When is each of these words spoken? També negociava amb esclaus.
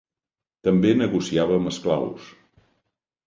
També 0.67 0.93
negociava 1.01 1.59
amb 1.61 1.71
esclaus. 1.73 2.31